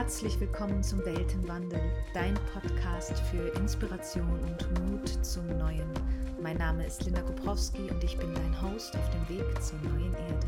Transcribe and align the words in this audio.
Herzlich 0.00 0.40
willkommen 0.40 0.82
zum 0.82 1.04
Weltenwandel, 1.04 1.78
dein 2.14 2.32
Podcast 2.54 3.18
für 3.30 3.48
Inspiration 3.58 4.42
und 4.44 4.80
Mut 4.80 5.22
zum 5.22 5.46
Neuen. 5.58 5.92
Mein 6.40 6.56
Name 6.56 6.86
ist 6.86 7.04
Linda 7.04 7.20
Koprowski 7.20 7.90
und 7.90 8.02
ich 8.02 8.16
bin 8.16 8.34
dein 8.34 8.62
Host 8.62 8.96
auf 8.96 9.10
dem 9.10 9.28
Weg 9.28 9.62
zur 9.62 9.78
neuen 9.80 10.14
Erde. 10.14 10.46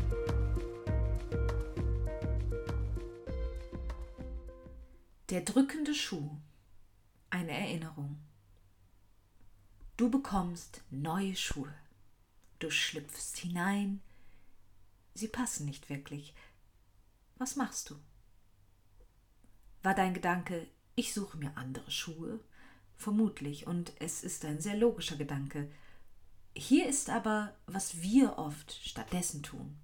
Der 5.29 5.41
drückende 5.41 5.93
Schuh. 5.93 6.31
Eine 7.29 7.51
Erinnerung. 7.51 8.17
Du 9.97 10.09
bekommst 10.09 10.81
neue 10.89 11.35
Schuhe. 11.35 11.75
Du 12.57 12.71
schlüpfst 12.71 13.37
hinein. 13.37 14.01
Sie 15.13 15.27
passen 15.27 15.67
nicht 15.67 15.91
wirklich. 15.91 16.33
Was 17.37 17.55
machst 17.55 17.91
du? 17.91 17.99
War 19.83 19.93
dein 19.93 20.13
Gedanke, 20.13 20.65
ich 20.95 21.13
suche 21.13 21.37
mir 21.37 21.55
andere 21.57 21.91
Schuhe? 21.91 22.39
Vermutlich, 22.95 23.67
und 23.67 23.91
es 23.99 24.23
ist 24.23 24.45
ein 24.45 24.61
sehr 24.61 24.77
logischer 24.77 25.17
Gedanke. 25.17 25.69
Hier 26.55 26.87
ist 26.87 27.09
aber, 27.09 27.53
was 27.65 28.01
wir 28.01 28.37
oft 28.37 28.71
stattdessen 28.71 29.43
tun. 29.43 29.77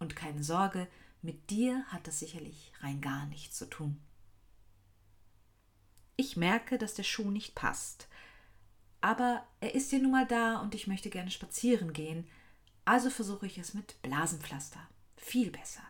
Und 0.00 0.16
keine 0.16 0.42
Sorge, 0.42 0.88
mit 1.22 1.50
dir 1.50 1.84
hat 1.88 2.08
das 2.08 2.18
sicherlich 2.18 2.72
rein 2.80 3.00
gar 3.00 3.26
nichts 3.26 3.56
zu 3.56 3.66
tun. 3.66 4.00
Ich 6.16 6.36
merke, 6.36 6.76
dass 6.76 6.94
der 6.94 7.04
Schuh 7.04 7.30
nicht 7.30 7.54
passt. 7.54 8.08
Aber 9.00 9.46
er 9.60 9.74
ist 9.74 9.92
ja 9.92 9.98
nun 10.00 10.10
mal 10.10 10.26
da 10.26 10.60
und 10.60 10.74
ich 10.74 10.86
möchte 10.88 11.08
gerne 11.08 11.30
spazieren 11.30 11.92
gehen, 11.92 12.26
also 12.84 13.10
versuche 13.10 13.46
ich 13.46 13.58
es 13.58 13.74
mit 13.74 14.02
Blasenpflaster. 14.02 14.80
Viel 15.16 15.50
besser. 15.50 15.82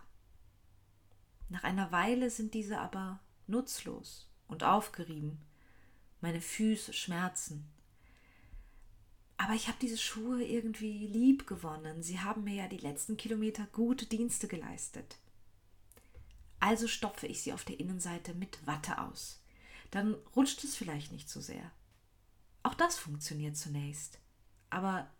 Nach 1.48 1.64
einer 1.64 1.90
Weile 1.90 2.30
sind 2.30 2.52
diese 2.52 2.78
aber 2.78 3.20
nutzlos 3.50 4.28
und 4.48 4.64
aufgerieben. 4.64 5.38
Meine 6.20 6.40
Füße 6.40 6.92
schmerzen. 6.92 7.68
Aber 9.36 9.54
ich 9.54 9.68
habe 9.68 9.78
diese 9.80 9.96
Schuhe 9.96 10.44
irgendwie 10.44 11.06
lieb 11.06 11.46
gewonnen. 11.46 12.02
Sie 12.02 12.20
haben 12.20 12.44
mir 12.44 12.54
ja 12.54 12.68
die 12.68 12.76
letzten 12.76 13.16
Kilometer 13.16 13.66
gute 13.72 14.06
Dienste 14.06 14.48
geleistet. 14.48 15.16
Also 16.58 16.86
stopfe 16.86 17.26
ich 17.26 17.42
sie 17.42 17.54
auf 17.54 17.64
der 17.64 17.80
Innenseite 17.80 18.34
mit 18.34 18.66
Watte 18.66 19.00
aus. 19.00 19.42
Dann 19.90 20.14
rutscht 20.36 20.62
es 20.62 20.76
vielleicht 20.76 21.10
nicht 21.10 21.30
so 21.30 21.40
sehr. 21.40 21.70
Auch 22.62 22.74
das 22.74 22.98
funktioniert 22.98 23.56
zunächst. 23.56 24.18
Aber 24.68 25.10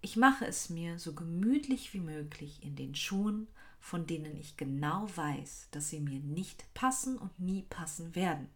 ich 0.00 0.16
mache 0.16 0.44
es 0.44 0.68
mir 0.68 0.98
so 0.98 1.14
gemütlich 1.14 1.94
wie 1.94 2.00
möglich 2.00 2.62
in 2.64 2.74
den 2.74 2.96
Schuhen 2.96 3.46
von 3.82 4.06
denen 4.06 4.36
ich 4.36 4.56
genau 4.56 5.08
weiß, 5.16 5.68
dass 5.72 5.90
sie 5.90 5.98
mir 5.98 6.20
nicht 6.20 6.72
passen 6.72 7.18
und 7.18 7.40
nie 7.40 7.62
passen 7.62 8.14
werden. 8.14 8.48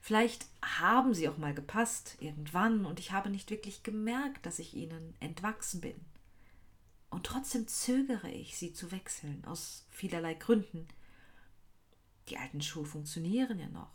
Vielleicht 0.00 0.46
haben 0.62 1.12
sie 1.12 1.28
auch 1.28 1.36
mal 1.36 1.54
gepasst, 1.54 2.16
irgendwann, 2.18 2.86
und 2.86 2.98
ich 2.98 3.12
habe 3.12 3.28
nicht 3.28 3.50
wirklich 3.50 3.82
gemerkt, 3.82 4.46
dass 4.46 4.58
ich 4.58 4.74
ihnen 4.74 5.14
entwachsen 5.20 5.82
bin. 5.82 6.00
Und 7.10 7.26
trotzdem 7.26 7.68
zögere 7.68 8.30
ich, 8.30 8.56
sie 8.56 8.72
zu 8.72 8.90
wechseln, 8.90 9.44
aus 9.44 9.86
vielerlei 9.90 10.32
Gründen. 10.32 10.88
Die 12.30 12.38
alten 12.38 12.62
Schuhe 12.62 12.86
funktionieren 12.86 13.60
ja 13.60 13.68
noch. 13.68 13.92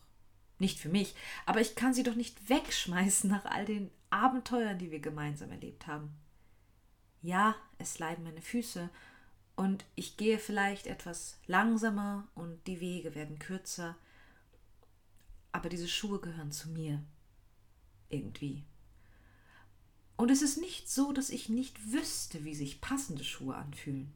Nicht 0.60 0.80
für 0.80 0.90
mich, 0.90 1.16
aber 1.48 1.62
ich 1.62 1.76
kann 1.76 1.96
sie 1.96 2.04
doch 2.04 2.16
nicht 2.16 2.48
wegschmeißen 2.48 3.28
nach 3.28 3.46
all 3.46 3.66
den 3.66 3.90
Abenteuern, 4.12 4.78
die 4.78 4.92
wir 4.92 5.00
gemeinsam 5.00 5.50
erlebt 5.50 5.88
haben. 5.88 6.14
Ja, 7.24 7.56
es 7.80 7.98
leiden 7.98 8.24
meine 8.24 8.42
Füße, 8.42 8.90
und 9.62 9.86
ich 9.94 10.17
gehe 10.17 10.40
vielleicht 10.40 10.88
etwas 10.88 11.38
langsamer 11.45 12.28
und 12.34 12.66
die 12.66 12.80
Wege 12.80 13.14
werden 13.14 13.38
kürzer, 13.38 13.96
aber 15.52 15.69
diese 15.69 15.88
Schuhe 15.88 16.19
gehören 16.19 16.52
zu 16.52 16.69
mir. 16.69 17.03
Irgendwie. 18.09 18.63
Und 20.18 20.31
es 20.31 20.41
ist 20.41 20.58
nicht 20.58 20.90
so, 20.90 21.13
dass 21.13 21.30
ich 21.30 21.47
nicht 21.47 21.94
wüsste, 21.94 22.44
wie 22.44 22.56
sich 22.56 22.81
passende 22.81 23.24
Schuhe 23.24 23.53
anfühlen. 23.53 24.12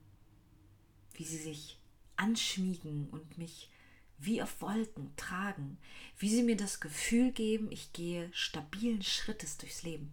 Wie 1.14 1.26
sie 1.26 1.38
sich 1.38 1.78
anschmiegen 2.16 3.08
und 3.12 3.38
mich 3.38 3.70
wie 4.18 4.42
auf 4.42 4.62
Wolken 4.62 5.16
tragen, 5.16 5.78
wie 6.18 6.30
sie 6.30 6.42
mir 6.42 6.58
das 6.58 6.80
Gefühl 6.80 7.32
geben, 7.32 7.72
ich 7.72 7.94
gehe 7.94 8.34
stabilen 8.34 9.04
Schrittes 9.04 9.60
durchs 9.60 9.84
Leben. 9.84 10.12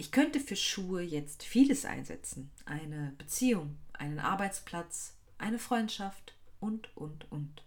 Ich 0.00 0.12
könnte 0.12 0.40
für 0.40 0.56
Schuhe 0.56 1.02
jetzt 1.02 1.42
vieles 1.42 1.84
einsetzen. 1.84 2.50
Eine 2.64 3.12
Beziehung, 3.18 3.76
einen 3.92 4.18
Arbeitsplatz, 4.18 5.14
eine 5.36 5.58
Freundschaft 5.58 6.34
und, 6.58 6.96
und, 6.96 7.30
und. 7.30 7.62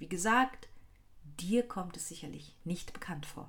Wie 0.00 0.08
gesagt, 0.08 0.66
dir 1.38 1.62
kommt 1.62 1.96
es 1.96 2.08
sicherlich 2.08 2.56
nicht 2.64 2.92
bekannt 2.92 3.26
vor. 3.26 3.48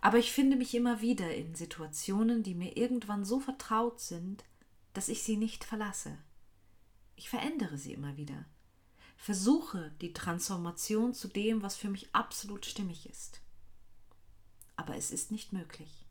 Aber 0.00 0.18
ich 0.18 0.32
finde 0.32 0.56
mich 0.56 0.74
immer 0.74 1.00
wieder 1.00 1.32
in 1.32 1.54
Situationen, 1.54 2.42
die 2.42 2.56
mir 2.56 2.76
irgendwann 2.76 3.24
so 3.24 3.38
vertraut 3.38 4.00
sind, 4.00 4.42
dass 4.94 5.08
ich 5.08 5.22
sie 5.22 5.36
nicht 5.36 5.62
verlasse. 5.62 6.18
Ich 7.14 7.30
verändere 7.30 7.78
sie 7.78 7.92
immer 7.92 8.16
wieder. 8.16 8.46
Versuche 9.16 9.92
die 10.00 10.12
Transformation 10.12 11.14
zu 11.14 11.28
dem, 11.28 11.62
was 11.62 11.76
für 11.76 11.88
mich 11.88 12.12
absolut 12.12 12.66
stimmig 12.66 13.08
ist 13.08 13.40
aber 14.80 14.96
es 14.96 15.10
ist 15.10 15.30
nicht 15.30 15.52
möglich. 15.52 16.06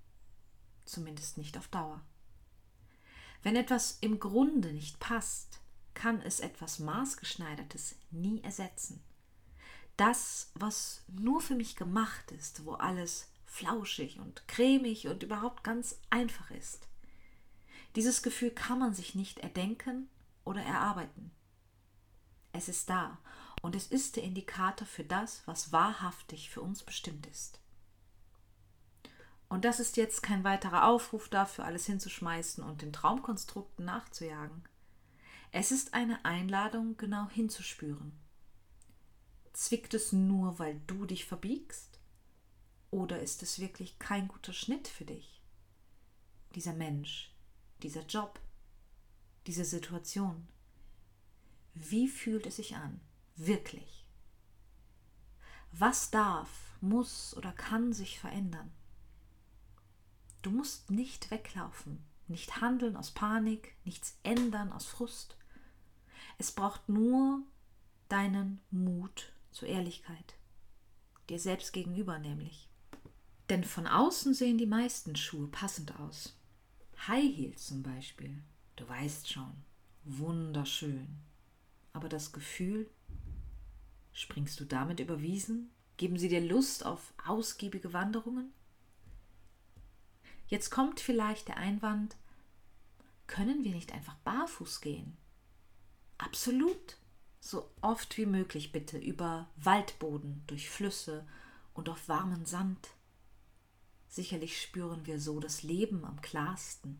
Zumindest 0.85 1.39
nicht 1.39 1.57
auf 1.57 1.67
Dauer. 1.69 2.03
Wenn 3.41 3.55
etwas 3.55 3.97
im 3.99 4.19
Grunde 4.19 4.71
nicht 4.71 4.99
passt, 4.99 5.59
kann 5.95 6.21
es 6.21 6.39
etwas 6.39 6.77
Maßgeschneidertes 6.77 7.95
nie 8.11 8.43
ersetzen. 8.43 9.01
Das, 9.97 10.51
was 10.53 11.01
nur 11.07 11.41
für 11.41 11.55
mich 11.55 11.77
gemacht 11.77 12.31
ist, 12.31 12.63
wo 12.63 12.73
alles 12.73 13.27
flauschig 13.47 14.19
und 14.19 14.47
cremig 14.47 15.07
und 15.07 15.23
überhaupt 15.23 15.63
ganz 15.63 15.99
einfach 16.11 16.51
ist. 16.51 16.87
Dieses 17.95 18.21
Gefühl 18.21 18.51
kann 18.51 18.77
man 18.77 18.93
sich 18.93 19.15
nicht 19.15 19.39
erdenken 19.39 20.09
oder 20.45 20.61
erarbeiten. 20.61 21.31
Es 22.51 22.69
ist 22.69 22.87
da 22.87 23.17
und 23.63 23.75
es 23.75 23.87
ist 23.87 24.15
der 24.15 24.23
Indikator 24.23 24.85
für 24.85 25.03
das, 25.03 25.41
was 25.47 25.71
wahrhaftig 25.71 26.51
für 26.51 26.61
uns 26.61 26.83
bestimmt 26.83 27.25
ist. 27.25 27.59
Und 29.49 29.65
das 29.65 29.79
ist 29.79 29.97
jetzt 29.97 30.21
kein 30.21 30.43
weiterer 30.43 30.87
Aufruf 30.87 31.27
dafür, 31.27 31.65
alles 31.65 31.87
hinzuschmeißen 31.87 32.63
und 32.63 32.83
den 32.83 32.93
Traumkonstrukten 32.93 33.83
nachzujagen. 33.83 34.63
Es 35.51 35.71
ist 35.71 35.95
eine 35.95 36.23
Einladung, 36.23 36.95
genau 36.97 37.27
hinzuspüren. 37.29 38.11
Zwickt 39.53 39.95
es 39.95 40.13
nur, 40.13 40.59
weil 40.59 40.79
du 40.85 41.05
dich 41.05 41.25
verbiegst? 41.25 41.99
Oder 42.91 43.19
ist 43.19 43.41
es 43.41 43.59
wirklich 43.59 43.97
kein 43.97 44.27
guter 44.27 44.53
Schnitt 44.53 44.87
für 44.87 45.05
dich? 45.05 45.41
Dieser 46.53 46.73
Mensch, 46.73 47.35
dieser 47.81 48.05
Job, 48.05 48.39
diese 49.47 49.65
Situation. 49.65 50.47
Wie 51.73 52.07
fühlt 52.07 52.45
es 52.45 52.57
sich 52.57 52.75
an? 52.75 53.01
Wirklich? 53.35 54.05
Was 55.71 56.11
darf, 56.11 56.49
muss 56.81 57.35
oder 57.35 57.51
kann 57.51 57.93
sich 57.93 58.19
verändern? 58.19 58.71
Du 60.41 60.51
musst 60.51 60.89
nicht 60.89 61.31
weglaufen, 61.31 62.03
nicht 62.27 62.61
handeln 62.61 62.95
aus 62.95 63.11
Panik, 63.11 63.75
nichts 63.83 64.17
ändern 64.23 64.71
aus 64.71 64.85
Frust. 64.85 65.35
Es 66.37 66.51
braucht 66.51 66.87
nur 66.87 67.43
deinen 68.07 68.61
Mut 68.71 69.33
zur 69.51 69.67
Ehrlichkeit, 69.67 70.35
dir 71.29 71.39
selbst 71.39 71.73
gegenüber 71.73 72.19
nämlich. 72.19 72.69
Denn 73.49 73.63
von 73.63 73.87
außen 73.87 74.33
sehen 74.33 74.57
die 74.57 74.67
meisten 74.67 75.15
Schuhe 75.15 75.47
passend 75.47 75.99
aus. 75.99 76.37
High 77.07 77.35
Heels 77.35 77.67
zum 77.67 77.83
Beispiel, 77.83 78.41
du 78.75 78.87
weißt 78.87 79.29
schon, 79.29 79.63
wunderschön. 80.03 81.17
Aber 81.91 82.07
das 82.07 82.31
Gefühl, 82.31 82.89
springst 84.13 84.59
du 84.59 84.65
damit 84.65 84.99
über 84.99 85.21
Wiesen? 85.21 85.71
Geben 85.97 86.17
sie 86.17 86.29
dir 86.29 86.41
Lust 86.41 86.85
auf 86.85 87.13
ausgiebige 87.25 87.91
Wanderungen? 87.91 88.53
Jetzt 90.49 90.71
kommt 90.71 90.99
vielleicht 90.99 91.47
der 91.47 91.57
Einwand, 91.57 92.17
können 93.27 93.63
wir 93.63 93.71
nicht 93.71 93.93
einfach 93.93 94.15
barfuß 94.15 94.81
gehen? 94.81 95.15
Absolut. 96.17 96.97
So 97.39 97.69
oft 97.81 98.17
wie 98.17 98.25
möglich 98.25 98.71
bitte 98.71 98.97
über 98.97 99.47
Waldboden, 99.55 100.43
durch 100.47 100.69
Flüsse 100.69 101.25
und 101.75 101.87
auf 101.87 102.09
warmen 102.09 102.45
Sand. 102.45 102.89
Sicherlich 104.07 104.59
spüren 104.59 105.05
wir 105.05 105.19
so 105.19 105.39
das 105.39 105.61
Leben 105.61 106.03
am 106.03 106.19
klarsten. 106.21 106.99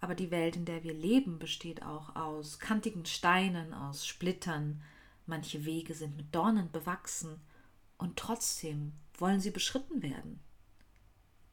Aber 0.00 0.16
die 0.16 0.32
Welt, 0.32 0.56
in 0.56 0.64
der 0.64 0.82
wir 0.82 0.92
leben, 0.92 1.38
besteht 1.38 1.82
auch 1.82 2.16
aus 2.16 2.58
kantigen 2.58 3.06
Steinen, 3.06 3.72
aus 3.72 4.04
Splittern. 4.04 4.82
Manche 5.26 5.64
Wege 5.64 5.94
sind 5.94 6.16
mit 6.16 6.34
Dornen 6.34 6.72
bewachsen 6.72 7.40
und 7.98 8.18
trotzdem 8.18 8.94
wollen 9.16 9.40
sie 9.40 9.52
beschritten 9.52 10.02
werden. 10.02 10.40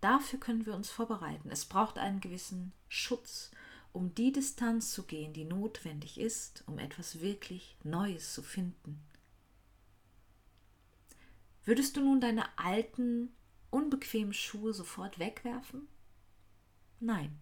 Dafür 0.03 0.39
können 0.39 0.65
wir 0.65 0.75
uns 0.75 0.89
vorbereiten. 0.89 1.49
Es 1.49 1.65
braucht 1.65 1.97
einen 1.97 2.19
gewissen 2.19 2.73
Schutz 2.89 3.51
um 3.93 4.15
die 4.15 4.31
Distanz 4.31 4.91
zu 4.91 5.03
gehen, 5.03 5.33
die 5.33 5.45
notwendig 5.45 6.19
ist, 6.19 6.63
um 6.65 6.79
etwas 6.79 7.21
wirklich 7.21 7.77
Neues 7.83 8.33
zu 8.33 8.41
finden. 8.41 8.99
Würdest 11.63 11.95
du 11.95 12.01
nun 12.01 12.19
deine 12.19 12.45
alten, 12.57 13.31
unbequemen 13.69 14.33
Schuhe 14.33 14.73
sofort 14.73 15.19
wegwerfen? 15.19 15.87
Nein, 16.99 17.39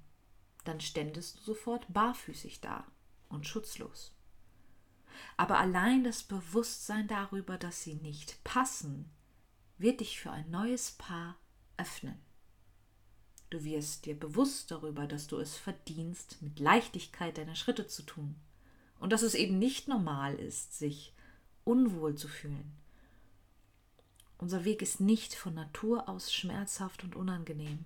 dann 0.66 0.82
ständest 0.82 1.40
du 1.40 1.42
sofort 1.42 1.92
barfüßig 1.92 2.60
da 2.60 2.86
und 3.30 3.48
schutzlos. 3.48 4.14
Aber 5.38 5.58
allein 5.58 6.04
das 6.04 6.22
Bewusstsein 6.22 7.08
darüber, 7.08 7.58
dass 7.58 7.84
sie 7.84 7.96
nicht 7.96 8.44
passen, 8.44 9.10
wird 9.78 10.02
dich 10.02 10.20
für 10.20 10.32
ein 10.32 10.52
neues 10.52 10.92
Paar 10.92 11.38
öffnen. 11.78 12.22
Du 13.52 13.66
wirst 13.66 14.06
dir 14.06 14.18
bewusst 14.18 14.72
darüber, 14.72 15.06
dass 15.08 15.28
du 15.28 15.38
es 15.38 15.58
verdienst, 15.58 16.42
mit 16.42 16.60
Leichtigkeit 16.60 17.38
deine 17.38 17.58
Schritte 17.58 17.86
zu 17.86 18.02
tun 18.04 18.36
und 18.98 19.12
dass 19.12 19.24
es 19.24 19.36
eben 19.36 19.60
nicht 19.60 19.90
normal 19.90 20.36
ist, 20.36 20.80
sich 20.80 21.14
unwohl 21.66 22.16
zu 22.16 22.30
fühlen. 22.30 22.72
Unser 24.38 24.64
Weg 24.64 24.82
ist 24.82 25.02
nicht 25.02 25.36
von 25.36 25.54
Natur 25.54 26.08
aus 26.08 26.34
schmerzhaft 26.34 27.04
und 27.04 27.18
unangenehm. 27.18 27.84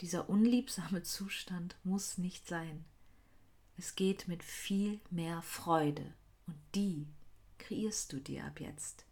Dieser 0.00 0.30
unliebsame 0.30 1.02
Zustand 1.02 1.76
muss 1.82 2.16
nicht 2.16 2.46
sein. 2.46 2.84
Es 3.76 3.96
geht 3.96 4.28
mit 4.28 4.44
viel 4.44 5.00
mehr 5.10 5.42
Freude 5.42 6.14
und 6.46 6.56
die 6.76 7.08
kreierst 7.58 8.12
du 8.12 8.20
dir 8.20 8.44
ab 8.44 8.60
jetzt. 8.60 9.04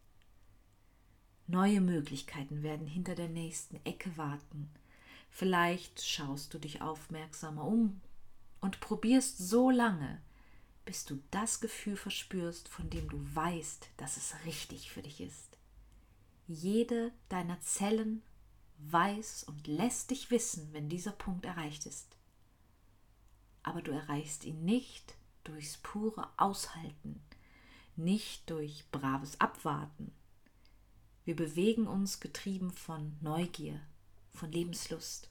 Neue 1.50 1.80
Möglichkeiten 1.80 2.62
werden 2.62 2.86
hinter 2.86 3.14
der 3.14 3.30
nächsten 3.30 3.80
Ecke 3.86 4.14
warten. 4.18 4.68
Vielleicht 5.30 6.04
schaust 6.04 6.52
du 6.52 6.58
dich 6.58 6.82
aufmerksamer 6.82 7.64
um 7.64 8.02
und 8.60 8.80
probierst 8.80 9.38
so 9.38 9.70
lange, 9.70 10.20
bis 10.84 11.06
du 11.06 11.18
das 11.30 11.60
Gefühl 11.60 11.96
verspürst, 11.96 12.68
von 12.68 12.90
dem 12.90 13.08
du 13.08 13.18
weißt, 13.34 13.88
dass 13.96 14.18
es 14.18 14.34
richtig 14.44 14.90
für 14.90 15.00
dich 15.00 15.22
ist. 15.22 15.56
Jede 16.46 17.12
deiner 17.30 17.58
Zellen 17.62 18.22
weiß 18.80 19.44
und 19.44 19.66
lässt 19.66 20.10
dich 20.10 20.30
wissen, 20.30 20.68
wenn 20.72 20.90
dieser 20.90 21.12
Punkt 21.12 21.46
erreicht 21.46 21.86
ist. 21.86 22.14
Aber 23.62 23.80
du 23.80 23.90
erreichst 23.90 24.44
ihn 24.44 24.66
nicht 24.66 25.14
durchs 25.44 25.78
pure 25.78 26.28
Aushalten, 26.36 27.22
nicht 27.96 28.50
durch 28.50 28.84
braves 28.90 29.40
Abwarten, 29.40 30.12
wir 31.28 31.36
bewegen 31.36 31.86
uns 31.86 32.20
getrieben 32.20 32.70
von 32.70 33.14
Neugier, 33.20 33.78
von 34.30 34.50
Lebenslust. 34.50 35.28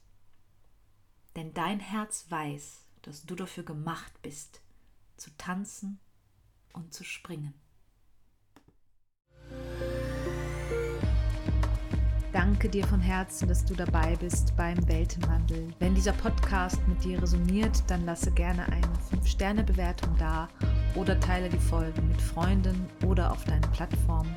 Denn 1.34 1.52
dein 1.54 1.80
Herz 1.80 2.26
weiß, 2.28 2.84
dass 3.02 3.26
du 3.26 3.34
dafür 3.34 3.64
gemacht 3.64 4.12
bist, 4.22 4.60
zu 5.16 5.36
tanzen 5.36 5.98
und 6.72 6.94
zu 6.94 7.02
springen. 7.02 7.52
Danke 12.32 12.68
dir 12.68 12.86
von 12.86 13.00
Herzen, 13.00 13.48
dass 13.48 13.64
du 13.64 13.74
dabei 13.74 14.14
bist 14.14 14.56
beim 14.56 14.78
Weltenwandel. 14.86 15.74
Wenn 15.80 15.96
dieser 15.96 16.12
Podcast 16.12 16.78
mit 16.86 17.02
dir 17.02 17.20
resoniert, 17.20 17.82
dann 17.88 18.04
lasse 18.04 18.30
gerne 18.30 18.64
eine 18.66 18.86
5-Sterne-Bewertung 19.10 20.16
da 20.16 20.48
oder 20.94 21.18
teile 21.18 21.48
die 21.48 21.58
Folgen 21.58 22.06
mit 22.06 22.22
Freunden 22.22 22.88
oder 23.04 23.32
auf 23.32 23.44
deinen 23.46 23.68
Plattformen. 23.72 24.32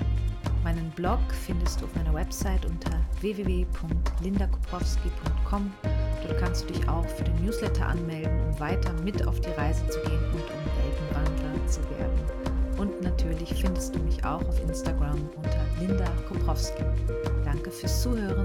Meinen 0.64 0.90
Blog 0.92 1.20
findest 1.46 1.82
du 1.82 1.86
auf 1.86 1.96
meiner 1.96 2.14
Website 2.14 2.66
unter 2.66 2.92
www.lindakoprowski.com. 3.20 5.74
Dort 6.28 6.38
kannst 6.38 6.64
du 6.64 6.68
dich 6.74 6.88
auch 6.88 7.08
für 7.08 7.24
den 7.24 7.44
Newsletter 7.44 7.88
anmelden, 7.88 8.40
um 8.42 8.60
weiter 8.60 8.94
mit 9.04 9.28
auf 9.28 9.42
die 9.42 9.50
Reise 9.50 9.88
zu 9.88 10.00
gehen 10.02 10.24
und 10.34 10.44
um 10.44 10.60
Weltenwandler 10.78 11.68
zu 11.68 11.82
werden. 11.90 12.20
Und 12.78 13.02
natürlich 13.02 13.56
findest 13.56 13.96
du 13.96 14.00
mich 14.00 14.24
auch 14.24 14.48
auf 14.48 14.62
Instagram 14.62 15.28
unter 15.36 15.66
Linda 15.80 16.06
Koprowski. 16.28 16.84
Danke 17.44 17.72
fürs 17.72 18.04
Zuhören. 18.04 18.41